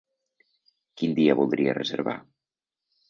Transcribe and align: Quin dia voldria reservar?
Quin 1.01 1.13
dia 1.19 1.37
voldria 1.41 1.77
reservar? 1.81 2.17